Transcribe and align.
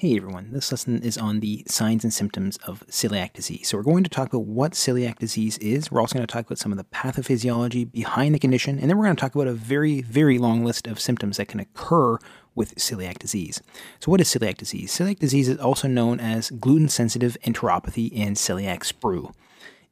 Hey 0.00 0.14
everyone, 0.14 0.52
this 0.52 0.70
lesson 0.70 1.02
is 1.02 1.18
on 1.18 1.40
the 1.40 1.64
signs 1.66 2.04
and 2.04 2.14
symptoms 2.14 2.56
of 2.58 2.86
celiac 2.86 3.32
disease. 3.32 3.66
So, 3.66 3.76
we're 3.76 3.82
going 3.82 4.04
to 4.04 4.08
talk 4.08 4.28
about 4.28 4.44
what 4.44 4.74
celiac 4.74 5.18
disease 5.18 5.58
is. 5.58 5.90
We're 5.90 6.00
also 6.00 6.14
going 6.14 6.24
to 6.24 6.32
talk 6.32 6.46
about 6.46 6.58
some 6.58 6.70
of 6.70 6.78
the 6.78 6.84
pathophysiology 6.84 7.90
behind 7.90 8.32
the 8.32 8.38
condition, 8.38 8.78
and 8.78 8.88
then 8.88 8.96
we're 8.96 9.06
going 9.06 9.16
to 9.16 9.20
talk 9.20 9.34
about 9.34 9.48
a 9.48 9.52
very, 9.52 10.02
very 10.02 10.38
long 10.38 10.64
list 10.64 10.86
of 10.86 11.00
symptoms 11.00 11.38
that 11.38 11.48
can 11.48 11.58
occur 11.58 12.16
with 12.54 12.76
celiac 12.76 13.18
disease. 13.18 13.60
So, 13.98 14.12
what 14.12 14.20
is 14.20 14.28
celiac 14.28 14.56
disease? 14.56 14.96
Celiac 14.96 15.18
disease 15.18 15.48
is 15.48 15.58
also 15.58 15.88
known 15.88 16.20
as 16.20 16.50
gluten 16.50 16.88
sensitive 16.88 17.36
enteropathy 17.44 18.16
and 18.16 18.36
celiac 18.36 18.84
sprue. 18.84 19.34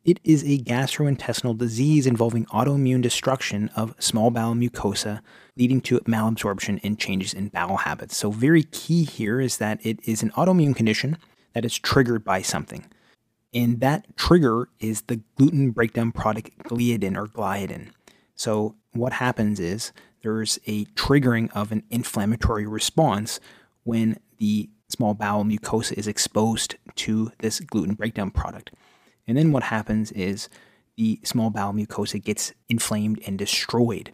It 0.07 0.20
is 0.23 0.45
a 0.45 0.59
gastrointestinal 0.59 1.59
disease 1.59 2.06
involving 2.06 2.46
autoimmune 2.46 3.02
destruction 3.02 3.70
of 3.75 3.93
small 3.98 4.30
bowel 4.30 4.55
mucosa, 4.55 5.20
leading 5.56 5.80
to 5.80 5.98
malabsorption 6.02 6.79
and 6.84 6.96
changes 6.96 7.34
in 7.34 7.48
bowel 7.48 7.79
habits. 7.79 8.16
So, 8.16 8.30
very 8.30 8.62
key 8.62 9.02
here 9.02 9.41
is 9.41 9.56
that 9.56 9.84
it 9.84 9.98
is 10.05 10.23
an 10.23 10.30
autoimmune 10.30 10.77
condition 10.77 11.19
that 11.55 11.64
is 11.64 11.77
triggered 11.77 12.23
by 12.23 12.41
something. 12.41 12.87
And 13.52 13.80
that 13.80 14.16
trigger 14.16 14.69
is 14.78 15.02
the 15.02 15.23
gluten 15.34 15.73
breakdown 15.73 16.12
product 16.12 16.56
gliadin 16.59 17.16
or 17.16 17.27
gliadin. 17.27 17.88
So, 18.36 18.77
what 18.92 19.14
happens 19.14 19.59
is 19.59 19.91
there's 20.23 20.61
a 20.69 20.84
triggering 20.95 21.50
of 21.52 21.73
an 21.73 21.83
inflammatory 21.91 22.64
response 22.64 23.41
when 23.83 24.20
the 24.38 24.70
small 24.88 25.14
bowel 25.14 25.42
mucosa 25.42 25.95
is 25.95 26.06
exposed 26.06 26.77
to 26.95 27.33
this 27.41 27.59
gluten 27.59 27.95
breakdown 27.95 28.30
product. 28.30 28.70
And 29.26 29.36
then 29.36 29.52
what 29.52 29.64
happens 29.64 30.12
is 30.12 30.48
the 30.96 31.20
small 31.24 31.50
bowel 31.50 31.72
mucosa 31.72 32.22
gets 32.22 32.52
inflamed 32.68 33.20
and 33.26 33.38
destroyed. 33.38 34.10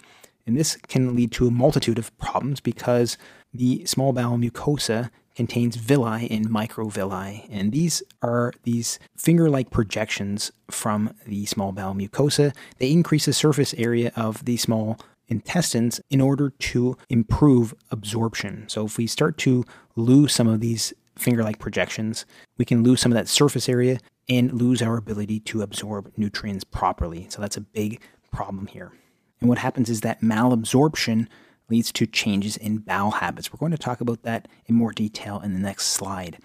And 0.47 0.57
this 0.57 0.77
can 0.89 1.15
lead 1.15 1.33
to 1.33 1.47
a 1.47 1.53
multitude 1.53 1.99
of 1.99 2.17
problems 2.19 2.61
because 2.61 3.17
the 3.55 3.85
small 3.85 4.13
bowel 4.13 4.39
mucosa 4.39 5.11
contains 5.35 5.77
villi 5.77 6.31
and 6.31 6.49
microvilli. 6.49 7.47
And 7.51 7.73
these 7.73 8.03
are 8.23 8.53
these 8.65 8.99
finger 9.17 9.49
like 9.49 9.71
projections 9.71 10.51
from 10.71 11.15
the 11.27 11.47
small 11.47 11.73
bowel 11.73 11.95
mucosa. 11.95 12.55
They 12.79 12.91
increase 12.91 13.27
the 13.27 13.33
surface 13.33 13.75
area 13.75 14.13
of 14.17 14.45
the 14.45 14.57
small 14.57 14.99
intestines 15.29 16.01
in 16.11 16.21
order 16.21 16.51
to 16.51 16.97
improve 17.09 17.75
absorption. 17.91 18.65
So 18.69 18.85
if 18.85 18.99
we 18.99 19.07
start 19.07 19.39
to 19.39 19.65
lose 19.97 20.35
some 20.35 20.49
of 20.49 20.61
these 20.61 20.93
finger 21.17 21.43
like 21.43 21.59
projections, 21.59 22.27
we 22.59 22.65
can 22.65 22.83
lose 22.83 23.01
some 23.01 23.13
of 23.13 23.17
that 23.17 23.29
surface 23.29 23.69
area 23.69 23.99
and 24.29 24.53
lose 24.53 24.83
our 24.83 24.97
ability 24.97 25.41
to 25.41 25.63
absorb 25.63 26.13
nutrients 26.17 26.65
properly. 26.65 27.27
So 27.31 27.41
that's 27.41 27.57
a 27.57 27.63
big 27.63 28.01
problem 28.31 28.67
here. 28.67 28.93
And 29.41 29.49
what 29.49 29.59
happens 29.59 29.91
is 29.91 30.03
that 30.03 30.21
malabsorption 30.21 31.27
leads 31.69 31.91
to 31.93 32.07
changes 32.07 32.57
in 32.57 32.79
bowel 32.79 33.13
habits. 33.13 33.53
We're 33.53 33.59
going 33.59 33.73
to 33.73 33.79
talk 33.79 34.01
about 34.01 34.23
that 34.23 34.49
in 34.67 34.75
more 34.75 34.93
detail 34.93 35.41
in 35.41 35.55
the 35.55 35.61
next 35.61 35.89
slide. 35.89 36.39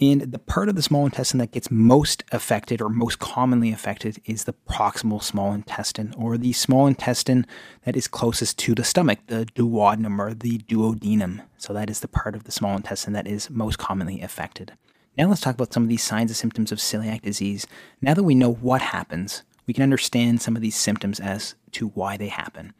And 0.00 0.32
the 0.32 0.38
part 0.38 0.70
of 0.70 0.76
the 0.76 0.82
small 0.82 1.04
intestine 1.04 1.38
that 1.38 1.52
gets 1.52 1.70
most 1.70 2.24
affected 2.32 2.80
or 2.80 2.88
most 2.88 3.18
commonly 3.18 3.70
affected 3.70 4.18
is 4.24 4.44
the 4.44 4.54
proximal 4.54 5.22
small 5.22 5.52
intestine 5.52 6.14
or 6.16 6.38
the 6.38 6.54
small 6.54 6.86
intestine 6.86 7.46
that 7.84 7.96
is 7.96 8.08
closest 8.08 8.58
to 8.60 8.74
the 8.74 8.82
stomach, 8.82 9.18
the 9.26 9.46
duodenum 9.54 10.18
or 10.18 10.32
the 10.32 10.58
duodenum. 10.60 11.42
So 11.58 11.74
that 11.74 11.90
is 11.90 12.00
the 12.00 12.08
part 12.08 12.34
of 12.34 12.44
the 12.44 12.52
small 12.52 12.76
intestine 12.76 13.12
that 13.12 13.26
is 13.26 13.50
most 13.50 13.78
commonly 13.78 14.22
affected. 14.22 14.72
Now 15.18 15.28
let's 15.28 15.40
talk 15.40 15.54
about 15.54 15.72
some 15.72 15.82
of 15.82 15.88
these 15.88 16.02
signs 16.02 16.30
and 16.30 16.36
symptoms 16.36 16.72
of 16.72 16.78
celiac 16.78 17.22
disease. 17.22 17.66
Now 18.00 18.14
that 18.14 18.22
we 18.22 18.34
know 18.34 18.52
what 18.52 18.80
happens, 18.80 19.42
we 19.66 19.74
can 19.74 19.82
understand 19.82 20.40
some 20.40 20.56
of 20.56 20.62
these 20.62 20.76
symptoms 20.76 21.20
as 21.20 21.54
to 21.72 21.88
why 21.88 22.16
they 22.16 22.28
happen. 22.28 22.72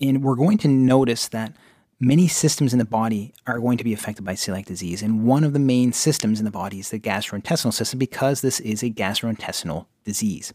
And 0.00 0.22
we're 0.22 0.34
going 0.34 0.58
to 0.58 0.68
notice 0.68 1.28
that 1.28 1.54
many 1.98 2.28
systems 2.28 2.72
in 2.72 2.78
the 2.78 2.84
body 2.84 3.32
are 3.46 3.60
going 3.60 3.78
to 3.78 3.84
be 3.84 3.92
affected 3.92 4.24
by 4.24 4.34
celiac 4.34 4.66
disease. 4.66 5.02
And 5.02 5.24
one 5.24 5.44
of 5.44 5.52
the 5.52 5.58
main 5.58 5.92
systems 5.92 6.38
in 6.38 6.44
the 6.44 6.50
body 6.50 6.78
is 6.78 6.90
the 6.90 6.98
gastrointestinal 6.98 7.72
system 7.72 7.98
because 7.98 8.40
this 8.40 8.60
is 8.60 8.82
a 8.82 8.90
gastrointestinal 8.90 9.86
disease. 10.04 10.52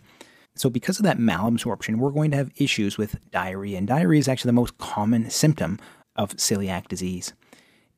So, 0.55 0.69
because 0.69 0.99
of 0.99 1.03
that 1.05 1.17
malabsorption, 1.17 1.95
we're 1.95 2.11
going 2.11 2.31
to 2.31 2.37
have 2.37 2.51
issues 2.57 2.97
with 2.97 3.19
diarrhea. 3.31 3.77
And 3.77 3.87
diarrhea 3.87 4.19
is 4.19 4.27
actually 4.27 4.49
the 4.49 4.53
most 4.53 4.77
common 4.77 5.29
symptom 5.29 5.79
of 6.17 6.35
celiac 6.35 6.89
disease. 6.89 7.33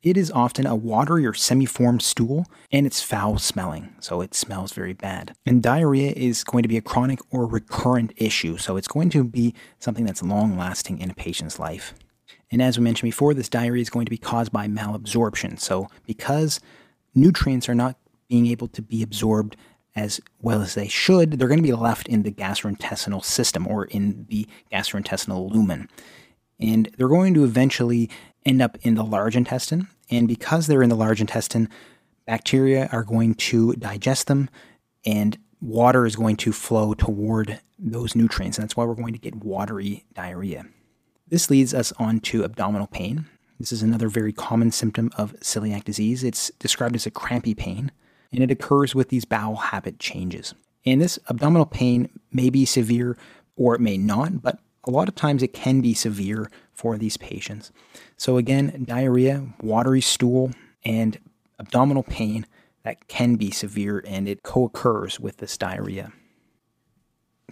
It 0.04 0.18
is 0.18 0.30
often 0.30 0.66
a 0.66 0.74
watery 0.76 1.24
or 1.24 1.32
semi-formed 1.32 2.02
stool 2.02 2.44
and 2.70 2.86
it's 2.86 3.00
foul 3.00 3.38
smelling, 3.38 3.96
so 4.00 4.20
it 4.20 4.34
smells 4.34 4.74
very 4.74 4.92
bad. 4.92 5.34
And 5.46 5.62
diarrhea 5.62 6.12
is 6.14 6.44
going 6.44 6.62
to 6.62 6.68
be 6.68 6.76
a 6.76 6.82
chronic 6.82 7.20
or 7.30 7.46
recurrent 7.46 8.12
issue, 8.18 8.58
so 8.58 8.76
it's 8.76 8.86
going 8.86 9.08
to 9.10 9.24
be 9.24 9.54
something 9.78 10.04
that's 10.04 10.22
long 10.22 10.58
lasting 10.58 10.98
in 10.98 11.10
a 11.10 11.14
patient's 11.14 11.58
life. 11.58 11.94
And 12.50 12.60
as 12.60 12.76
we 12.76 12.84
mentioned 12.84 13.06
before, 13.06 13.32
this 13.32 13.48
diarrhea 13.48 13.80
is 13.80 13.88
going 13.88 14.04
to 14.04 14.10
be 14.10 14.18
caused 14.18 14.52
by 14.52 14.68
malabsorption. 14.68 15.58
So, 15.58 15.88
because 16.06 16.60
nutrients 17.14 17.66
are 17.70 17.74
not 17.74 17.96
being 18.28 18.46
able 18.48 18.68
to 18.68 18.82
be 18.82 19.02
absorbed 19.02 19.56
as 19.96 20.20
well 20.42 20.60
as 20.60 20.74
they 20.74 20.86
should, 20.86 21.38
they're 21.38 21.48
going 21.48 21.62
to 21.62 21.66
be 21.66 21.72
left 21.72 22.08
in 22.08 22.24
the 22.24 22.30
gastrointestinal 22.30 23.24
system 23.24 23.66
or 23.66 23.86
in 23.86 24.26
the 24.28 24.46
gastrointestinal 24.70 25.50
lumen. 25.50 25.88
And 26.60 26.90
they're 26.98 27.08
going 27.08 27.32
to 27.34 27.44
eventually 27.44 28.10
end 28.44 28.60
up 28.60 28.76
in 28.82 28.94
the 28.94 29.04
large 29.04 29.34
intestine. 29.34 29.88
And 30.10 30.28
because 30.28 30.66
they're 30.66 30.82
in 30.82 30.90
the 30.90 30.96
large 30.96 31.20
intestine, 31.20 31.68
bacteria 32.26 32.88
are 32.92 33.04
going 33.04 33.34
to 33.34 33.72
digest 33.74 34.26
them 34.26 34.48
and 35.04 35.38
water 35.60 36.06
is 36.06 36.16
going 36.16 36.36
to 36.36 36.52
flow 36.52 36.94
toward 36.94 37.60
those 37.78 38.14
nutrients. 38.14 38.58
And 38.58 38.62
that's 38.62 38.76
why 38.76 38.84
we're 38.84 38.94
going 38.94 39.14
to 39.14 39.18
get 39.18 39.36
watery 39.36 40.04
diarrhea. 40.14 40.64
This 41.28 41.50
leads 41.50 41.74
us 41.74 41.92
on 41.98 42.20
to 42.20 42.44
abdominal 42.44 42.86
pain. 42.86 43.26
This 43.58 43.72
is 43.72 43.82
another 43.82 44.08
very 44.08 44.32
common 44.32 44.70
symptom 44.70 45.10
of 45.16 45.32
celiac 45.40 45.84
disease. 45.84 46.22
It's 46.22 46.50
described 46.58 46.96
as 46.96 47.06
a 47.06 47.10
crampy 47.10 47.54
pain, 47.54 47.92
and 48.32 48.42
it 48.42 48.50
occurs 48.50 48.94
with 48.94 49.08
these 49.08 49.24
bowel 49.24 49.56
habit 49.56 49.98
changes. 49.98 50.54
And 50.84 51.00
this 51.00 51.18
abdominal 51.28 51.66
pain 51.66 52.10
may 52.30 52.50
be 52.50 52.64
severe 52.64 53.16
or 53.56 53.74
it 53.74 53.80
may 53.80 53.96
not, 53.96 54.42
but 54.42 54.58
a 54.84 54.90
lot 54.90 55.08
of 55.08 55.14
times 55.14 55.42
it 55.42 55.54
can 55.54 55.80
be 55.80 55.94
severe 55.94 56.50
for 56.74 56.98
these 56.98 57.16
patients. 57.16 57.72
So, 58.16 58.36
again, 58.36 58.84
diarrhea, 58.86 59.46
watery 59.62 60.00
stool, 60.00 60.52
and 60.84 61.18
abdominal 61.58 62.02
pain 62.02 62.46
that 62.82 63.08
can 63.08 63.36
be 63.36 63.50
severe 63.50 64.04
and 64.06 64.28
it 64.28 64.42
co 64.42 64.64
occurs 64.64 65.18
with 65.18 65.38
this 65.38 65.56
diarrhea. 65.56 66.12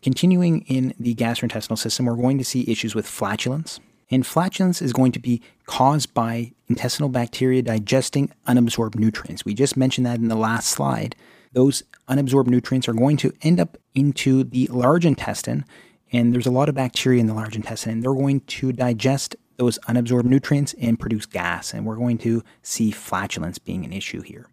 Continuing 0.02 0.62
in 0.62 0.94
the 0.98 1.14
gastrointestinal 1.14 1.78
system, 1.78 2.06
we're 2.06 2.16
going 2.16 2.38
to 2.38 2.44
see 2.44 2.64
issues 2.68 2.94
with 2.94 3.06
flatulence. 3.06 3.80
And 4.10 4.26
flatulence 4.26 4.82
is 4.82 4.92
going 4.92 5.12
to 5.12 5.18
be 5.18 5.40
caused 5.64 6.12
by 6.12 6.52
intestinal 6.68 7.08
bacteria 7.08 7.62
digesting 7.62 8.30
unabsorbed 8.46 8.96
nutrients. 8.96 9.44
We 9.44 9.54
just 9.54 9.76
mentioned 9.76 10.06
that 10.06 10.18
in 10.18 10.28
the 10.28 10.36
last 10.36 10.68
slide. 10.68 11.16
Those 11.52 11.82
unabsorbed 12.08 12.48
nutrients 12.48 12.88
are 12.88 12.94
going 12.94 13.16
to 13.18 13.32
end 13.42 13.58
up 13.58 13.78
into 13.94 14.44
the 14.44 14.66
large 14.66 15.06
intestine 15.06 15.64
and 16.12 16.34
there's 16.34 16.46
a 16.46 16.50
lot 16.50 16.68
of 16.68 16.74
bacteria 16.74 17.20
in 17.20 17.26
the 17.26 17.34
large 17.34 17.56
intestine. 17.56 17.92
And 17.92 18.02
they're 18.02 18.14
going 18.14 18.40
to 18.40 18.72
digest 18.72 19.34
those 19.56 19.78
unabsorbed 19.88 20.24
nutrients 20.24 20.74
and 20.80 20.98
produce 20.98 21.26
gas. 21.26 21.72
And 21.72 21.86
we're 21.86 21.96
going 21.96 22.18
to 22.18 22.42
see 22.62 22.90
flatulence 22.90 23.58
being 23.58 23.84
an 23.84 23.92
issue 23.92 24.20
here. 24.20 24.48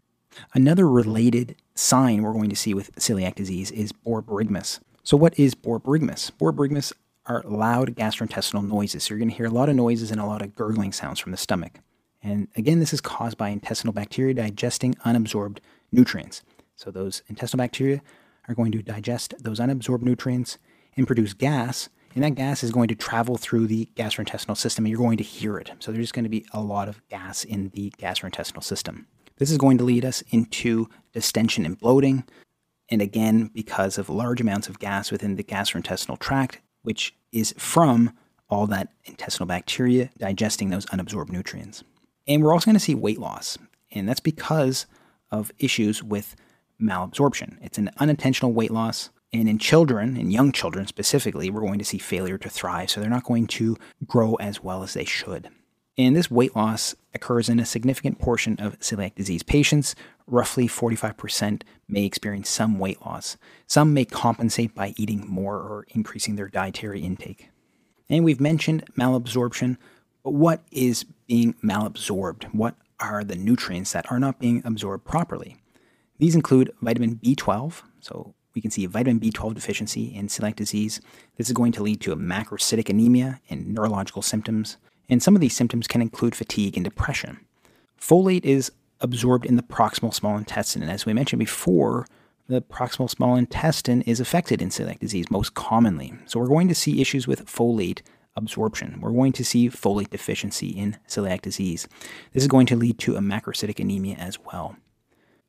Another 0.53 0.87
related 0.87 1.55
sign 1.75 2.21
we're 2.21 2.33
going 2.33 2.49
to 2.49 2.55
see 2.55 2.73
with 2.73 2.95
celiac 2.95 3.35
disease 3.35 3.71
is 3.71 3.91
borborygmus. 3.91 4.79
So, 5.03 5.17
what 5.17 5.37
is 5.37 5.53
borborygmus? 5.53 6.31
Borborygmus 6.39 6.93
are 7.25 7.43
loud 7.45 7.95
gastrointestinal 7.95 8.65
noises. 8.65 9.03
So, 9.03 9.13
you're 9.13 9.19
going 9.19 9.31
to 9.31 9.35
hear 9.35 9.47
a 9.47 9.51
lot 9.51 9.67
of 9.67 9.75
noises 9.75 10.11
and 10.11 10.21
a 10.21 10.25
lot 10.25 10.41
of 10.41 10.55
gurgling 10.55 10.93
sounds 10.93 11.19
from 11.19 11.31
the 11.31 11.37
stomach. 11.37 11.79
And 12.21 12.47
again, 12.55 12.79
this 12.79 12.93
is 12.93 13.01
caused 13.01 13.37
by 13.37 13.49
intestinal 13.49 13.93
bacteria 13.93 14.33
digesting 14.33 14.93
unabsorbed 15.05 15.57
nutrients. 15.91 16.41
So, 16.75 16.91
those 16.91 17.21
intestinal 17.27 17.63
bacteria 17.63 18.01
are 18.47 18.55
going 18.55 18.71
to 18.71 18.81
digest 18.81 19.33
those 19.39 19.59
unabsorbed 19.59 20.03
nutrients 20.03 20.57
and 20.95 21.07
produce 21.07 21.33
gas, 21.33 21.89
and 22.15 22.23
that 22.23 22.35
gas 22.35 22.63
is 22.63 22.71
going 22.71 22.87
to 22.87 22.95
travel 22.95 23.37
through 23.37 23.67
the 23.67 23.87
gastrointestinal 23.95 24.57
system 24.57 24.85
and 24.85 24.89
you're 24.89 24.97
going 24.97 25.17
to 25.17 25.23
hear 25.23 25.57
it. 25.57 25.71
So 25.79 25.91
there's 25.91 26.11
going 26.11 26.23
to 26.23 26.29
be 26.29 26.45
a 26.51 26.61
lot 26.61 26.89
of 26.89 27.07
gas 27.09 27.43
in 27.43 27.69
the 27.69 27.91
gastrointestinal 27.97 28.63
system. 28.63 29.07
This 29.37 29.51
is 29.51 29.57
going 29.57 29.77
to 29.77 29.83
lead 29.83 30.03
us 30.03 30.23
into 30.31 30.89
distension 31.13 31.65
and 31.65 31.79
bloating. 31.79 32.25
And 32.89 33.01
again, 33.01 33.51
because 33.53 33.97
of 33.97 34.09
large 34.09 34.41
amounts 34.41 34.67
of 34.67 34.79
gas 34.79 35.11
within 35.11 35.35
the 35.35 35.43
gastrointestinal 35.43 36.19
tract, 36.19 36.59
which 36.81 37.15
is 37.31 37.53
from 37.57 38.11
all 38.49 38.65
that 38.67 38.89
intestinal 39.05 39.45
bacteria 39.45 40.09
digesting 40.17 40.69
those 40.69 40.87
unabsorbed 40.87 41.29
nutrients. 41.29 41.83
And 42.27 42.43
we're 42.43 42.53
also 42.53 42.65
going 42.65 42.75
to 42.75 42.79
see 42.79 42.95
weight 42.95 43.19
loss. 43.19 43.57
And 43.91 44.09
that's 44.09 44.19
because 44.19 44.87
of 45.31 45.51
issues 45.59 46.03
with 46.03 46.35
malabsorption. 46.81 47.57
It's 47.61 47.77
an 47.77 47.91
unintentional 47.97 48.51
weight 48.51 48.71
loss 48.71 49.09
and 49.31 49.47
in 49.47 49.59
children, 49.59 50.17
and 50.17 50.33
young 50.33 50.51
children 50.51 50.87
specifically, 50.87 51.49
we're 51.49 51.61
going 51.61 51.79
to 51.79 51.85
see 51.85 51.97
failure 51.97 52.37
to 52.37 52.49
thrive. 52.49 52.89
So 52.89 52.99
they're 52.99 53.09
not 53.09 53.25
going 53.25 53.47
to 53.47 53.77
grow 54.05 54.35
as 54.35 54.63
well 54.63 54.83
as 54.83 54.93
they 54.93 55.05
should. 55.05 55.49
And 55.97 56.15
this 56.15 56.31
weight 56.31 56.55
loss 56.55 56.95
occurs 57.13 57.49
in 57.49 57.59
a 57.59 57.65
significant 57.65 58.19
portion 58.19 58.55
of 58.59 58.79
celiac 58.79 59.15
disease 59.15 59.43
patients. 59.43 59.95
Roughly 60.25 60.67
45% 60.67 61.63
may 61.87 62.05
experience 62.05 62.49
some 62.49 62.79
weight 62.79 63.01
loss. 63.05 63.37
Some 63.67 63.93
may 63.93 64.05
compensate 64.05 64.73
by 64.73 64.93
eating 64.97 65.27
more 65.27 65.55
or 65.55 65.85
increasing 65.89 66.35
their 66.35 66.47
dietary 66.47 67.01
intake. 67.01 67.49
And 68.09 68.23
we've 68.23 68.39
mentioned 68.39 68.85
malabsorption, 68.97 69.77
but 70.23 70.33
what 70.33 70.63
is 70.71 71.05
being 71.27 71.53
malabsorbed? 71.63 72.45
What 72.53 72.75
are 72.99 73.23
the 73.23 73.35
nutrients 73.35 73.91
that 73.93 74.11
are 74.11 74.19
not 74.19 74.39
being 74.39 74.61
absorbed 74.65 75.05
properly. 75.05 75.57
These 76.17 76.35
include 76.35 76.73
vitamin 76.81 77.15
B12, 77.15 77.81
so 78.01 78.35
we 78.55 78.61
can 78.61 78.71
see 78.71 78.85
vitamin 78.85 79.19
B12 79.19 79.53
deficiency 79.53 80.13
in 80.13 80.27
celiac 80.27 80.55
disease. 80.55 81.01
This 81.37 81.47
is 81.47 81.53
going 81.53 81.71
to 81.73 81.83
lead 81.83 82.01
to 82.01 82.11
a 82.11 82.17
macrocytic 82.17 82.89
anemia 82.89 83.39
and 83.49 83.73
neurological 83.73 84.21
symptoms, 84.21 84.77
and 85.07 85.21
some 85.21 85.35
of 85.35 85.41
these 85.41 85.55
symptoms 85.55 85.87
can 85.87 86.01
include 86.01 86.35
fatigue 86.35 86.77
and 86.77 86.83
depression. 86.83 87.39
Folate 87.99 88.45
is 88.45 88.71
absorbed 89.01 89.45
in 89.45 89.55
the 89.55 89.63
proximal 89.63 90.13
small 90.13 90.37
intestine, 90.37 90.81
and 90.81 90.91
as 90.91 91.05
we 91.05 91.13
mentioned 91.13 91.39
before, 91.39 92.05
the 92.47 92.61
proximal 92.61 93.09
small 93.09 93.35
intestine 93.35 94.01
is 94.01 94.19
affected 94.19 94.61
in 94.61 94.69
celiac 94.69 94.99
disease 94.99 95.29
most 95.29 95.53
commonly. 95.53 96.13
So 96.25 96.39
we're 96.39 96.47
going 96.47 96.67
to 96.67 96.75
see 96.75 97.01
issues 97.01 97.27
with 97.27 97.45
folate 97.45 98.01
absorption. 98.35 98.99
We're 99.01 99.11
going 99.11 99.33
to 99.33 99.45
see 99.45 99.69
folate 99.69 100.09
deficiency 100.09 100.69
in 100.69 100.97
celiac 101.07 101.41
disease. 101.41 101.87
This 102.33 102.43
is 102.43 102.47
going 102.47 102.65
to 102.67 102.75
lead 102.75 102.97
to 102.99 103.15
a 103.15 103.19
macrocytic 103.19 103.79
anemia 103.79 104.15
as 104.15 104.39
well. 104.39 104.77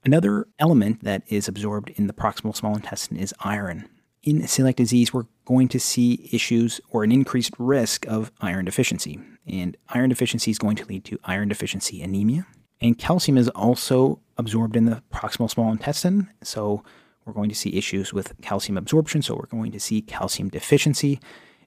Another 0.05 0.49
element 0.59 1.05
that 1.05 1.23
is 1.29 1.47
absorbed 1.47 1.91
in 1.91 2.07
the 2.07 2.13
proximal 2.15 2.57
small 2.57 2.75
intestine 2.75 3.19
is 3.19 3.35
iron. 3.41 3.89
In 4.23 4.43
celiac 4.43 4.77
disease, 4.77 5.13
we're 5.13 5.27
going 5.45 5.69
to 5.69 5.81
see 5.81 6.29
issues 6.33 6.81
or 6.91 7.05
an 7.05 7.13
increased 7.13 7.55
risk 7.59 8.07
of 8.07 8.33
iron 8.41 8.65
deficiency. 8.65 9.21
And 9.47 9.77
iron 9.91 10.09
deficiency 10.09 10.51
is 10.51 10.59
going 10.59 10.77
to 10.77 10.87
lead 10.87 11.05
to 11.07 11.19
iron 11.25 11.49
deficiency 11.49 12.03
anemia. 12.03 12.47
And 12.81 12.99
calcium 12.99 13.37
is 13.37 13.49
also 13.51 14.21
absorbed 14.39 14.77
in 14.77 14.87
the 14.87 15.03
proximal 15.13 15.51
small 15.51 15.71
intestine. 15.71 16.31
So 16.43 16.83
we're 17.25 17.35
going 17.35 17.51
to 17.51 17.55
see 17.55 17.77
issues 17.77 18.13
with 18.13 18.33
calcium 18.41 18.79
absorption. 18.79 19.21
So 19.21 19.35
we're 19.35 19.47
going 19.47 19.73
to 19.73 19.81
see 19.81 20.01
calcium 20.01 20.49
deficiency. 20.49 21.21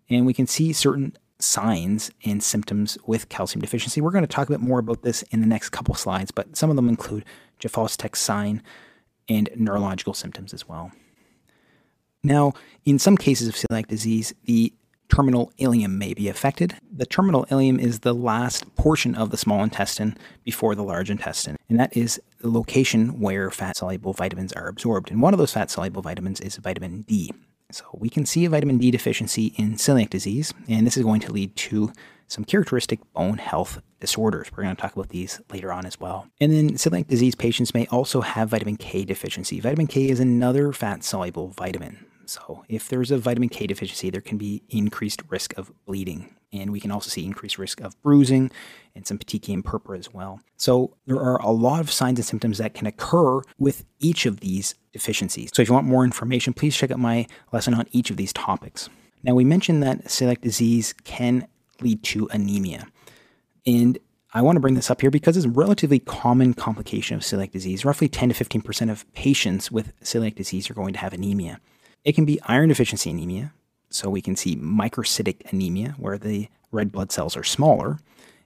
And 0.10 0.26
we 0.26 0.34
can 0.34 0.48
see 0.48 0.74
certain 0.74 1.16
signs 1.44 2.12
and 2.26 2.42
symptoms 2.42 2.98
with 3.06 3.30
calcium 3.30 3.62
deficiency. 3.62 4.02
We're 4.02 4.12
going 4.12 4.24
to 4.24 4.28
talk 4.28 4.48
a 4.48 4.52
bit 4.52 4.62
more 4.62 4.80
about 4.80 5.02
this 5.02 5.24
in 5.24 5.42
the 5.42 5.48
next 5.48 5.70
couple 5.70 5.96
slides, 5.96 6.32
but 6.32 6.56
some 6.56 6.70
of 6.70 6.76
them 6.76 6.90
include 6.90 7.26
Chvostek's 7.60 8.20
sign 8.20 8.62
and 9.30 9.50
neurological 9.56 10.14
symptoms 10.14 10.54
as 10.54 10.68
well. 10.68 10.92
Now, 12.24 12.54
in 12.86 13.00
some 13.00 13.18
cases 13.18 13.48
of 13.48 13.56
celiac 13.56 13.88
disease, 13.88 14.34
the 14.46 14.74
terminal 15.10 15.52
ileum 15.60 15.98
may 15.98 16.14
be 16.14 16.28
affected. 16.30 16.76
The 16.92 17.06
terminal 17.06 17.46
ileum 17.46 17.80
is 17.80 18.00
the 18.00 18.14
last 18.14 18.74
portion 18.76 19.14
of 19.14 19.30
the 19.30 19.38
small 19.38 19.64
intestine 19.64 20.18
before 20.44 20.74
the 20.76 20.84
large 20.84 21.12
intestine, 21.12 21.58
and 21.70 21.80
that 21.80 21.96
is 21.96 22.20
the 22.40 22.50
location 22.50 23.20
where 23.20 23.52
fat 23.52 23.78
soluble 23.78 24.14
vitamins 24.14 24.54
are 24.54 24.68
absorbed. 24.68 25.12
And 25.12 25.22
one 25.22 25.34
of 25.34 25.38
those 25.38 25.54
fat 25.54 25.70
soluble 25.70 26.02
vitamins 26.02 26.40
is 26.42 26.56
vitamin 26.58 27.02
D. 27.02 27.32
So 27.74 27.86
we 27.94 28.08
can 28.08 28.26
see 28.26 28.46
a 28.46 28.50
vitamin 28.50 28.78
D 28.78 28.92
deficiency 28.92 29.48
in 29.58 29.74
celiac 29.74 30.12
disease, 30.12 30.54
and 30.68 30.86
this 30.86 30.96
is 30.96 31.04
going 31.04 31.22
to 31.22 31.32
lead 31.32 31.56
to 31.56 31.92
some 32.28 32.46
characteristic 32.46 33.00
bone 33.14 33.40
health 33.40 33.82
disorders. 34.00 34.52
We're 34.52 34.64
going 34.64 34.76
to 34.76 34.82
talk 34.82 34.94
about 34.94 35.10
these 35.10 35.42
later 35.52 35.74
on 35.74 35.86
as 35.86 36.00
well. 36.00 36.28
And 36.40 36.52
then 36.52 36.72
celiac 36.72 37.08
disease 37.08 37.34
patients 37.34 37.74
may 37.74 37.88
also 37.88 38.22
have 38.22 38.50
vitamin 38.50 38.78
K 38.78 39.06
deficiency. 39.06 39.60
Vitamin 39.60 39.88
K 39.88 40.10
is 40.10 40.20
another 40.20 40.72
fat 40.72 41.04
soluble 41.04 41.48
vitamin. 41.48 42.06
So, 42.26 42.64
if 42.70 42.88
there's 42.88 43.12
a 43.12 43.18
vitamin 43.18 43.50
K 43.50 43.68
deficiency, 43.68 44.10
there 44.10 44.22
can 44.22 44.38
be 44.38 44.64
increased 44.70 45.24
risk 45.30 45.58
of 45.58 45.72
bleeding. 45.86 46.36
And 46.54 46.72
we 46.72 46.80
can 46.80 46.92
also 46.92 47.10
see 47.10 47.26
increased 47.26 47.58
risk 47.58 47.82
of 47.82 48.00
bruising 48.02 48.52
and 48.96 49.06
some 49.08 49.18
petechiae 49.18 49.56
and 49.56 49.66
purpura 49.66 49.98
as 49.98 50.14
well. 50.14 50.40
So, 50.56 50.96
there 51.08 51.20
are 51.20 51.42
a 51.42 51.52
lot 51.52 51.80
of 51.80 51.92
signs 51.92 52.20
and 52.20 52.26
symptoms 52.26 52.60
that 52.60 52.76
can 52.76 52.88
occur 52.88 53.42
with 53.58 53.84
each 54.00 54.26
of 54.26 54.40
these 54.40 54.76
deficiencies. 54.92 55.50
So, 55.54 55.62
if 55.62 55.68
you 55.68 55.74
want 55.74 55.88
more 55.88 56.06
information, 56.06 56.54
please 56.54 56.76
check 56.76 56.92
out 56.92 57.00
my 57.00 57.28
lesson 57.52 57.74
on 57.74 57.88
each 57.92 58.12
of 58.12 58.18
these 58.18 58.32
topics. 58.32 58.90
Now, 59.24 59.34
we 59.34 59.44
mentioned 59.44 59.82
that 59.84 60.06
celiac 60.06 60.42
disease 60.42 60.94
can 61.04 61.48
lead 61.82 62.04
to 62.04 62.28
anemia. 62.32 62.88
And 63.66 63.98
I 64.34 64.42
want 64.42 64.56
to 64.56 64.60
bring 64.60 64.74
this 64.74 64.90
up 64.90 65.02
here 65.02 65.12
because 65.12 65.38
it's 65.38 65.46
a 65.46 65.50
relatively 65.50 66.00
common 66.00 66.54
complication 66.54 67.16
of 67.16 67.22
celiac 67.22 67.52
disease. 67.52 67.86
Roughly 67.86 68.08
10 68.08 68.30
to 68.30 68.44
15% 68.44 68.92
of 68.92 69.12
patients 69.14 69.72
with 69.72 69.98
celiac 70.02 70.36
disease 70.36 70.70
are 70.70 70.74
going 70.74 70.94
to 70.94 71.00
have 71.00 71.14
anemia. 71.14 71.60
It 72.04 72.14
can 72.14 72.26
be 72.26 72.42
iron 72.44 72.70
deficiency 72.70 73.10
anemia, 73.10 73.54
so 73.94 74.10
we 74.10 74.22
can 74.22 74.36
see 74.36 74.56
microcytic 74.56 75.52
anemia, 75.52 75.96
where 75.98 76.18
the 76.18 76.50
red 76.72 76.92
blood 76.92 77.12
cells 77.12 77.38
are 77.38 77.44
smaller, 77.44 78.00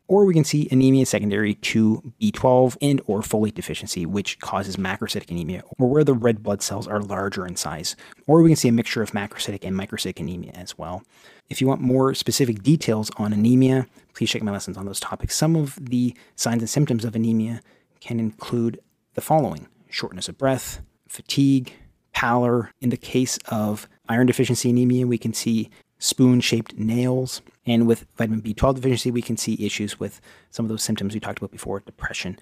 or 0.07 0.25
we 0.25 0.33
can 0.33 0.43
see 0.43 0.67
anemia 0.71 1.05
secondary 1.05 1.53
to 1.55 2.13
B12 2.21 2.77
and 2.81 3.01
or 3.07 3.21
folate 3.21 3.55
deficiency, 3.55 4.05
which 4.05 4.39
causes 4.39 4.77
macrocytic 4.77 5.29
anemia, 5.29 5.63
or 5.77 5.89
where 5.89 6.03
the 6.03 6.13
red 6.13 6.41
blood 6.43 6.61
cells 6.61 6.87
are 6.87 7.01
larger 7.01 7.45
in 7.45 7.55
size. 7.55 7.95
Or 8.25 8.41
we 8.41 8.49
can 8.49 8.55
see 8.55 8.69
a 8.69 8.73
mixture 8.73 9.01
of 9.01 9.11
macrocytic 9.11 9.65
and 9.65 9.75
microcytic 9.75 10.19
anemia 10.19 10.51
as 10.53 10.77
well. 10.77 11.03
If 11.49 11.59
you 11.59 11.67
want 11.67 11.81
more 11.81 12.13
specific 12.13 12.63
details 12.63 13.11
on 13.17 13.33
anemia, 13.33 13.87
please 14.13 14.29
check 14.29 14.43
my 14.43 14.51
lessons 14.51 14.77
on 14.77 14.85
those 14.85 14.99
topics. 14.99 15.35
Some 15.35 15.55
of 15.55 15.77
the 15.81 16.15
signs 16.35 16.61
and 16.61 16.69
symptoms 16.69 17.03
of 17.03 17.15
anemia 17.15 17.61
can 17.99 18.19
include 18.19 18.79
the 19.15 19.21
following 19.21 19.67
shortness 19.89 20.29
of 20.29 20.37
breath, 20.37 20.81
fatigue, 21.07 21.73
pallor. 22.17 22.71
In 22.81 22.89
the 22.89 22.97
case 22.97 23.37
of 23.47 23.87
iron 24.09 24.25
deficiency 24.25 24.71
anemia, 24.71 25.05
we 25.05 25.19
can 25.19 25.35
see 25.35 25.69
spoon 25.99 26.41
shaped 26.41 26.75
nails. 26.75 27.43
And 27.67 27.85
with 27.85 28.07
vitamin 28.17 28.41
B12 28.41 28.77
deficiency, 28.77 29.11
we 29.11 29.21
can 29.21 29.37
see 29.37 29.63
issues 29.63 29.99
with 29.99 30.19
some 30.49 30.65
of 30.65 30.69
those 30.69 30.81
symptoms 30.81 31.13
we 31.13 31.19
talked 31.19 31.37
about 31.37 31.51
before 31.51 31.79
depression 31.81 32.39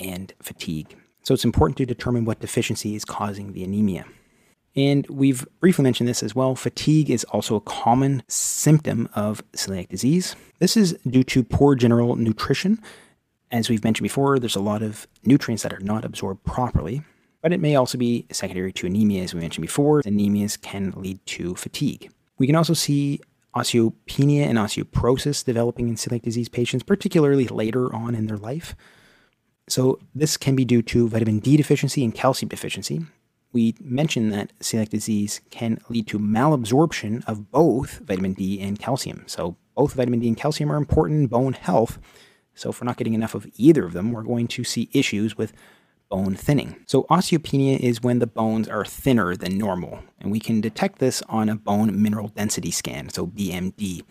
and 0.00 0.32
fatigue. 0.40 0.96
So 1.24 1.34
it's 1.34 1.44
important 1.44 1.76
to 1.76 1.84
determine 1.84 2.24
what 2.24 2.40
deficiency 2.40 2.94
is 2.94 3.04
causing 3.04 3.52
the 3.52 3.62
anemia. 3.64 4.06
And 4.74 5.06
we've 5.10 5.46
briefly 5.60 5.82
mentioned 5.82 6.08
this 6.08 6.22
as 6.22 6.34
well. 6.34 6.54
Fatigue 6.54 7.10
is 7.10 7.24
also 7.24 7.56
a 7.56 7.60
common 7.60 8.22
symptom 8.28 9.10
of 9.14 9.42
celiac 9.52 9.90
disease. 9.90 10.36
This 10.58 10.74
is 10.74 10.94
due 11.06 11.24
to 11.24 11.44
poor 11.44 11.74
general 11.74 12.16
nutrition. 12.16 12.80
As 13.50 13.68
we've 13.68 13.84
mentioned 13.84 14.04
before, 14.04 14.38
there's 14.38 14.56
a 14.56 14.60
lot 14.60 14.82
of 14.82 15.06
nutrients 15.22 15.64
that 15.64 15.74
are 15.74 15.80
not 15.80 16.06
absorbed 16.06 16.44
properly 16.44 17.02
but 17.48 17.54
it 17.54 17.62
may 17.62 17.76
also 17.76 17.96
be 17.96 18.26
secondary 18.30 18.70
to 18.74 18.86
anemia, 18.86 19.22
as 19.22 19.32
we 19.32 19.40
mentioned 19.40 19.62
before. 19.62 20.02
Anemias 20.02 20.60
can 20.60 20.92
lead 20.94 21.24
to 21.24 21.54
fatigue. 21.54 22.10
We 22.36 22.46
can 22.46 22.54
also 22.54 22.74
see 22.74 23.22
osteopenia 23.56 24.42
and 24.42 24.58
osteoporosis 24.58 25.46
developing 25.46 25.88
in 25.88 25.94
celiac 25.94 26.20
disease 26.20 26.50
patients, 26.50 26.82
particularly 26.82 27.48
later 27.48 27.90
on 27.94 28.14
in 28.14 28.26
their 28.26 28.36
life. 28.36 28.76
So, 29.66 29.98
this 30.14 30.36
can 30.36 30.56
be 30.56 30.66
due 30.66 30.82
to 30.82 31.08
vitamin 31.08 31.38
D 31.38 31.56
deficiency 31.56 32.04
and 32.04 32.14
calcium 32.14 32.50
deficiency. 32.50 33.06
We 33.54 33.74
mentioned 33.80 34.30
that 34.34 34.52
celiac 34.58 34.90
disease 34.90 35.40
can 35.50 35.80
lead 35.88 36.06
to 36.08 36.18
malabsorption 36.18 37.26
of 37.26 37.50
both 37.50 38.00
vitamin 38.00 38.34
D 38.34 38.60
and 38.60 38.78
calcium. 38.78 39.24
So, 39.26 39.56
both 39.74 39.94
vitamin 39.94 40.20
D 40.20 40.28
and 40.28 40.36
calcium 40.36 40.70
are 40.70 40.76
important 40.76 41.20
in 41.20 41.26
bone 41.28 41.54
health. 41.54 41.98
So, 42.54 42.68
if 42.68 42.82
we're 42.82 42.84
not 42.86 42.98
getting 42.98 43.14
enough 43.14 43.34
of 43.34 43.46
either 43.56 43.86
of 43.86 43.94
them, 43.94 44.12
we're 44.12 44.22
going 44.22 44.48
to 44.48 44.64
see 44.64 44.90
issues 44.92 45.38
with 45.38 45.54
bone 46.08 46.34
thinning. 46.34 46.76
So, 46.86 47.04
osteopenia 47.04 47.78
is 47.78 48.02
when 48.02 48.18
the 48.18 48.26
bones 48.26 48.68
are 48.68 48.84
thinner 48.84 49.36
than 49.36 49.58
normal, 49.58 50.00
and 50.20 50.30
we 50.30 50.40
can 50.40 50.60
detect 50.60 50.98
this 50.98 51.22
on 51.28 51.48
a 51.48 51.56
bone 51.56 52.00
mineral 52.00 52.28
density 52.28 52.70
scan, 52.70 53.10
so 53.10 53.26
BMD. 53.26 54.02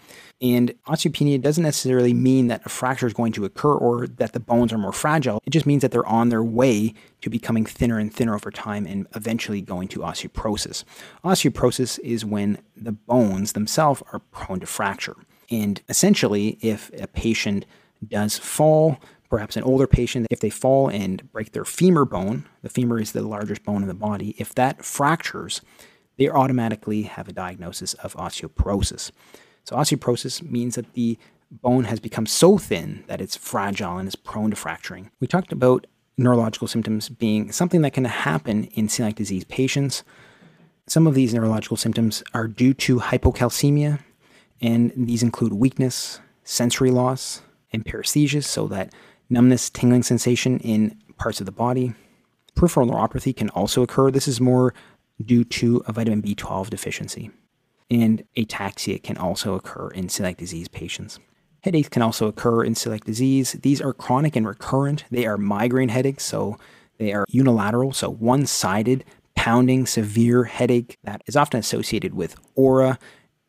And 0.42 0.74
osteopenia 0.88 1.42
doesn't 1.42 1.64
necessarily 1.64 2.14
mean 2.14 2.48
that 2.48 2.66
a 2.66 2.70
fracture 2.70 3.08
is 3.08 3.14
going 3.14 3.32
to 3.34 3.46
occur 3.46 3.74
or 3.74 4.08
that 4.08 4.34
the 4.34 4.40
bones 4.40 4.72
are 4.72 4.78
more 4.78 4.94
fragile. 4.94 5.42
It 5.46 5.50
just 5.50 5.66
means 5.66 5.82
that 5.82 5.92
they're 5.92 6.06
on 6.06 6.30
their 6.30 6.44
way 6.44 6.94
to 7.22 7.30
becoming 7.30 7.66
thinner 7.66 7.98
and 7.98 8.14
thinner 8.14 8.36
over 8.36 8.52
time 8.52 8.86
and 8.86 9.08
eventually 9.16 9.62
going 9.62 9.88
to 9.90 10.00
osteoporosis. 10.00 10.84
Osteoporosis 11.24 12.00
is 12.00 12.24
when 12.24 12.60
the 12.76 12.92
bones 12.92 13.54
themselves 13.54 14.04
are 14.14 14.20
prone 14.20 14.60
to 14.60 14.68
fracture. 14.68 15.16
And 15.50 15.82
essentially, 15.90 16.58
if 16.62 16.92
a 17.02 17.08
patient 17.08 17.66
does 18.06 18.38
fall, 18.38 18.98
perhaps 19.30 19.58
an 19.58 19.64
older 19.64 19.88
patient, 19.88 20.28
if 20.30 20.40
they 20.40 20.50
fall 20.50 20.90
and 20.90 21.32
break 21.32 21.52
their 21.52 21.66
femur 21.66 22.06
bone, 22.06 22.46
the 22.62 22.70
femur 22.70 23.00
is 23.00 23.12
the 23.12 23.22
largest 23.22 23.64
bone 23.64 23.82
in 23.82 23.88
the 23.88 23.94
body, 23.94 24.36
if 24.38 24.54
that 24.56 24.84
fractures, 24.84 25.62
they 26.18 26.30
automatically 26.30 27.04
have 27.04 27.28
a 27.28 27.34
diagnosis 27.34 27.94
of 27.96 28.16
osteoporosis. 28.16 29.12
So, 29.64 29.76
osteoporosis 29.76 30.42
means 30.42 30.76
that 30.76 30.94
the 30.94 31.18
bone 31.52 31.86
has 31.86 32.00
become 32.00 32.26
so 32.26 32.58
thin 32.58 33.04
that 33.08 33.22
it's 33.22 33.36
fragile 33.36 33.98
and 33.98 34.08
is 34.08 34.16
prone 34.16 34.50
to 34.50 34.56
fracturing. 34.56 35.12
We 35.20 35.28
talked 35.28 35.52
about 35.52 35.88
neurological 36.18 36.68
symptoms 36.68 37.10
being 37.10 37.52
something 37.52 37.82
that 37.82 37.94
can 37.94 38.06
happen 38.06 38.66
in 38.66 38.88
celiac 38.88 39.16
disease 39.16 39.44
patients. 39.46 40.04
Some 40.88 41.06
of 41.06 41.14
these 41.14 41.34
neurological 41.34 41.78
symptoms 41.78 42.24
are 42.34 42.48
due 42.48 42.74
to 42.76 43.00
hypocalcemia, 43.00 44.00
and 44.62 44.92
these 44.96 45.22
include 45.22 45.54
weakness, 45.54 46.20
sensory 46.44 46.92
loss, 46.92 47.42
and 47.72 47.86
paresthesias, 47.86 48.46
so 48.46 48.68
that 48.68 48.94
numbness, 49.30 49.70
tingling 49.70 50.04
sensation 50.04 50.60
in 50.60 51.00
parts 51.18 51.40
of 51.40 51.46
the 51.46 51.52
body. 51.52 51.94
Peripheral 52.56 52.88
neuropathy 52.88 53.36
can 53.36 53.50
also 53.50 53.84
occur. 53.84 54.12
This 54.12 54.28
is 54.28 54.42
more 54.42 54.74
due 55.24 55.44
to 55.44 55.84
a 55.88 55.94
vitamin 55.94 56.22
B12 56.22 56.70
deficiency. 56.70 57.32
And 57.90 58.24
ataxia 58.36 59.02
can 59.02 59.18
also 59.18 59.56
occur 59.56 59.90
in 59.90 60.08
celiac 60.08 60.38
disease 60.38 60.68
patients. 60.68 61.20
Headaches 61.62 61.90
can 61.90 62.02
also 62.02 62.28
occur 62.28 62.64
in 62.64 62.74
celiac 62.74 63.04
disease. 63.04 63.54
These 63.54 63.82
are 63.82 63.94
chronic 63.94 64.36
and 64.36 64.48
recurrent. 64.48 65.06
They 65.10 65.26
are 65.26 65.38
migraine 65.38 65.90
headaches, 65.90 66.24
so 66.24 66.58
they 66.98 67.14
are 67.14 67.26
unilateral, 67.30 67.94
so 67.94 68.10
one 68.10 68.46
sided, 68.46 69.06
pounding, 69.36 69.86
severe 69.86 70.44
headache 70.44 70.98
that 71.04 71.22
is 71.26 71.36
often 71.36 71.60
associated 71.60 72.14
with 72.14 72.36
aura 72.56 73.00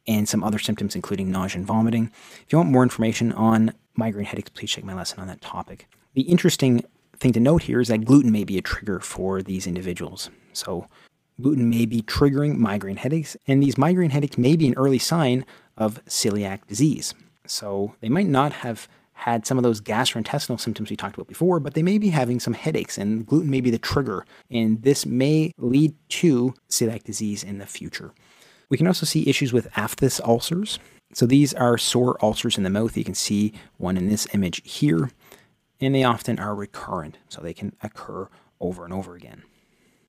and 0.06 0.28
some 0.28 0.42
other 0.42 0.58
symptoms, 0.58 0.94
including 0.94 1.30
nausea 1.30 1.58
and 1.58 1.66
vomiting. 1.66 2.10
If 2.42 2.52
you 2.52 2.58
want 2.58 2.70
more 2.70 2.82
information 2.82 3.32
on 3.32 3.72
migraine 3.98 4.26
headaches, 4.26 4.50
please 4.50 4.70
check 4.70 4.84
my 4.84 4.94
lesson 4.94 5.20
on 5.20 5.26
that 5.26 5.40
topic. 5.40 5.88
The 6.14 6.22
interesting 6.22 6.84
thing 7.18 7.32
to 7.32 7.40
note 7.40 7.62
here 7.64 7.80
is 7.80 7.88
that 7.88 8.04
gluten 8.04 8.32
may 8.32 8.44
be 8.44 8.56
a 8.56 8.62
trigger 8.62 9.00
for 9.00 9.42
these 9.42 9.66
individuals. 9.66 10.30
So, 10.52 10.86
gluten 11.40 11.68
may 11.68 11.84
be 11.84 12.02
triggering 12.02 12.56
migraine 12.56 12.96
headaches, 12.96 13.36
and 13.46 13.62
these 13.62 13.76
migraine 13.76 14.10
headaches 14.10 14.38
may 14.38 14.56
be 14.56 14.68
an 14.68 14.74
early 14.74 14.98
sign 14.98 15.44
of 15.76 16.04
celiac 16.06 16.66
disease. 16.66 17.14
So, 17.46 17.94
they 18.00 18.08
might 18.08 18.28
not 18.28 18.52
have 18.52 18.88
had 19.12 19.44
some 19.44 19.58
of 19.58 19.64
those 19.64 19.80
gastrointestinal 19.80 20.60
symptoms 20.60 20.90
we 20.90 20.96
talked 20.96 21.16
about 21.16 21.26
before, 21.26 21.58
but 21.58 21.74
they 21.74 21.82
may 21.82 21.98
be 21.98 22.10
having 22.10 22.38
some 22.38 22.54
headaches, 22.54 22.96
and 22.96 23.26
gluten 23.26 23.50
may 23.50 23.60
be 23.60 23.70
the 23.70 23.78
trigger, 23.78 24.24
and 24.48 24.82
this 24.82 25.04
may 25.04 25.52
lead 25.58 25.92
to 26.08 26.54
celiac 26.70 27.02
disease 27.02 27.42
in 27.42 27.58
the 27.58 27.66
future. 27.66 28.12
We 28.68 28.76
can 28.76 28.86
also 28.86 29.06
see 29.06 29.28
issues 29.28 29.52
with 29.52 29.68
aphthous 29.76 30.20
ulcers. 30.20 30.78
So 31.14 31.26
these 31.26 31.54
are 31.54 31.78
sore 31.78 32.22
ulcers 32.22 32.58
in 32.58 32.64
the 32.64 32.70
mouth. 32.70 32.96
You 32.96 33.04
can 33.04 33.14
see 33.14 33.52
one 33.76 33.96
in 33.96 34.08
this 34.08 34.26
image 34.32 34.62
here, 34.64 35.10
and 35.80 35.94
they 35.94 36.04
often 36.04 36.38
are 36.38 36.54
recurrent, 36.54 37.18
so 37.28 37.40
they 37.40 37.54
can 37.54 37.74
occur 37.82 38.28
over 38.60 38.84
and 38.84 38.92
over 38.92 39.14
again. 39.14 39.42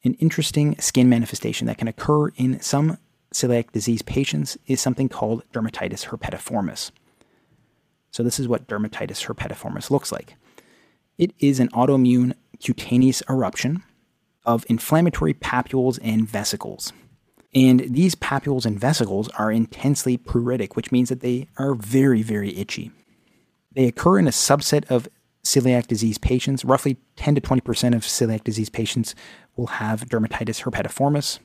An 0.03 0.13
interesting 0.15 0.77
skin 0.79 1.09
manifestation 1.09 1.67
that 1.67 1.77
can 1.77 1.87
occur 1.87 2.29
in 2.29 2.59
some 2.61 2.97
celiac 3.33 3.71
disease 3.71 4.01
patients 4.01 4.57
is 4.65 4.81
something 4.81 5.09
called 5.09 5.43
dermatitis 5.53 6.07
herpetiformis. 6.07 6.91
So, 8.11 8.23
this 8.23 8.39
is 8.39 8.47
what 8.47 8.67
dermatitis 8.67 9.25
herpetiformis 9.25 9.91
looks 9.91 10.11
like. 10.11 10.35
It 11.17 11.33
is 11.39 11.59
an 11.59 11.69
autoimmune 11.69 12.33
cutaneous 12.59 13.21
eruption 13.29 13.83
of 14.45 14.65
inflammatory 14.67 15.33
papules 15.33 15.99
and 16.01 16.27
vesicles. 16.27 16.91
And 17.53 17.79
these 17.79 18.15
papules 18.15 18.65
and 18.65 18.79
vesicles 18.79 19.27
are 19.29 19.51
intensely 19.51 20.17
pruritic, 20.17 20.75
which 20.75 20.91
means 20.91 21.09
that 21.09 21.21
they 21.21 21.47
are 21.57 21.73
very, 21.73 22.21
very 22.21 22.55
itchy. 22.55 22.91
They 23.71 23.85
occur 23.85 24.19
in 24.19 24.27
a 24.27 24.31
subset 24.31 24.89
of 24.89 25.07
celiac 25.43 25.87
disease 25.87 26.17
patients. 26.17 26.63
Roughly 26.63 26.97
10 27.15 27.35
to 27.35 27.41
20% 27.41 27.95
of 27.95 28.03
celiac 28.03 28.43
disease 28.43 28.69
patients 28.69 29.15
will 29.55 29.67
have 29.67 30.05
dermatitis 30.05 30.63
herpetiformis. 30.63 31.39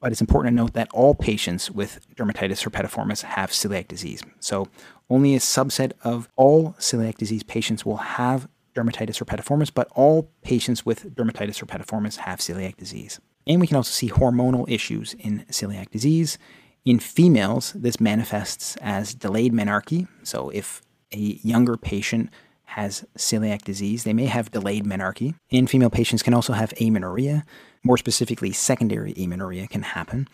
But 0.00 0.12
it's 0.12 0.20
important 0.20 0.52
to 0.52 0.62
note 0.62 0.74
that 0.74 0.88
all 0.92 1.14
patients 1.14 1.70
with 1.70 2.06
dermatitis 2.14 2.68
herpetiformis 2.68 3.22
have 3.22 3.50
celiac 3.50 3.88
disease. 3.88 4.22
So 4.38 4.68
only 5.08 5.34
a 5.34 5.38
subset 5.38 5.92
of 6.02 6.28
all 6.36 6.74
celiac 6.78 7.16
disease 7.16 7.42
patients 7.42 7.84
will 7.84 7.96
have 7.96 8.46
dermatitis 8.74 9.22
herpetiformis, 9.22 9.72
but 9.72 9.88
all 9.94 10.30
patients 10.42 10.84
with 10.84 11.14
dermatitis 11.14 11.64
herpetiformis 11.64 12.16
have 12.18 12.40
celiac 12.40 12.76
disease. 12.76 13.20
And 13.46 13.60
we 13.60 13.66
can 13.66 13.76
also 13.76 13.90
see 13.90 14.08
hormonal 14.08 14.68
issues 14.68 15.14
in 15.14 15.44
celiac 15.50 15.90
disease. 15.90 16.38
In 16.84 16.98
females, 16.98 17.72
this 17.72 18.00
manifests 18.00 18.76
as 18.76 19.14
delayed 19.14 19.52
menarche. 19.52 20.06
So 20.22 20.50
if 20.50 20.82
a 21.12 21.38
younger 21.42 21.76
patient 21.76 22.30
has 22.64 23.04
celiac 23.16 23.62
disease, 23.62 24.04
they 24.04 24.12
may 24.12 24.26
have 24.26 24.50
delayed 24.50 24.84
menarche. 24.84 25.34
And 25.52 25.68
female 25.68 25.90
patients 25.90 26.22
can 26.22 26.34
also 26.34 26.52
have 26.52 26.72
amenorrhea. 26.80 27.44
More 27.82 27.98
specifically, 27.98 28.52
secondary 28.52 29.14
amenorrhea 29.16 29.68
can 29.68 29.82
happen. 29.82 30.28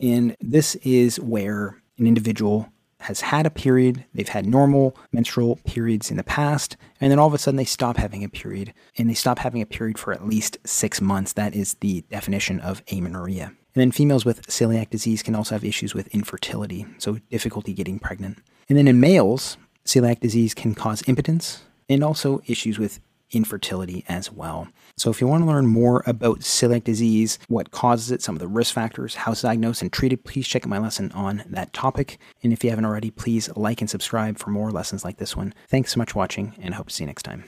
And 0.00 0.36
this 0.40 0.74
is 0.76 1.18
where 1.18 1.82
an 1.98 2.06
individual 2.06 2.68
has 3.04 3.20
had 3.20 3.46
a 3.46 3.50
period, 3.50 4.04
they've 4.14 4.28
had 4.28 4.46
normal 4.46 4.96
menstrual 5.12 5.56
periods 5.64 6.10
in 6.10 6.16
the 6.16 6.24
past, 6.24 6.76
and 7.00 7.10
then 7.10 7.18
all 7.18 7.26
of 7.26 7.34
a 7.34 7.38
sudden 7.38 7.56
they 7.56 7.64
stop 7.64 7.96
having 7.96 8.24
a 8.24 8.28
period, 8.28 8.72
and 8.98 9.08
they 9.08 9.14
stop 9.14 9.38
having 9.38 9.60
a 9.62 9.66
period 9.66 9.98
for 9.98 10.12
at 10.12 10.26
least 10.26 10.58
six 10.64 11.00
months. 11.00 11.32
That 11.34 11.54
is 11.54 11.74
the 11.74 12.02
definition 12.10 12.60
of 12.60 12.82
amenorrhea. 12.90 13.52
And 13.74 13.80
then 13.80 13.90
females 13.90 14.24
with 14.24 14.46
celiac 14.46 14.90
disease 14.90 15.22
can 15.22 15.34
also 15.34 15.54
have 15.54 15.64
issues 15.64 15.94
with 15.94 16.06
infertility, 16.08 16.86
so 16.98 17.18
difficulty 17.30 17.72
getting 17.72 17.98
pregnant. 17.98 18.38
And 18.68 18.78
then 18.78 18.88
in 18.88 19.00
males, 19.00 19.58
celiac 19.84 20.20
disease 20.20 20.54
can 20.54 20.74
cause 20.74 21.02
impotence 21.06 21.64
and 21.88 22.02
also 22.02 22.40
issues 22.46 22.78
with 22.78 23.00
infertility 23.34 24.04
as 24.08 24.30
well. 24.30 24.68
So, 24.96 25.10
if 25.10 25.20
you 25.20 25.26
want 25.26 25.42
to 25.42 25.48
learn 25.48 25.66
more 25.66 26.02
about 26.06 26.40
celiac 26.40 26.84
disease, 26.84 27.38
what 27.48 27.72
causes 27.72 28.10
it, 28.10 28.22
some 28.22 28.36
of 28.36 28.40
the 28.40 28.48
risk 28.48 28.72
factors, 28.72 29.16
how 29.16 29.32
it's 29.32 29.42
diagnosed 29.42 29.82
and 29.82 29.92
treated, 29.92 30.24
please 30.24 30.46
check 30.46 30.64
out 30.64 30.70
my 30.70 30.78
lesson 30.78 31.10
on 31.12 31.42
that 31.46 31.72
topic. 31.72 32.18
And 32.42 32.52
if 32.52 32.62
you 32.62 32.70
haven't 32.70 32.84
already, 32.84 33.10
please 33.10 33.50
like 33.56 33.80
and 33.80 33.90
subscribe 33.90 34.38
for 34.38 34.50
more 34.50 34.70
lessons 34.70 35.04
like 35.04 35.16
this 35.16 35.36
one. 35.36 35.52
Thanks 35.68 35.92
so 35.92 35.98
much 35.98 36.12
for 36.12 36.20
watching, 36.20 36.54
and 36.60 36.74
I 36.74 36.76
hope 36.76 36.88
to 36.88 36.94
see 36.94 37.04
you 37.04 37.08
next 37.08 37.24
time. 37.24 37.42